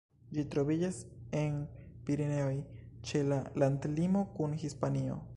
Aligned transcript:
Ĝi 0.35 0.43
troviĝas 0.53 1.01
en 1.41 1.59
Pireneoj, 2.07 2.55
ĉe 3.09 3.21
la 3.27 3.39
landlimo 3.65 4.25
kun 4.39 4.57
Hispanio. 4.65 5.19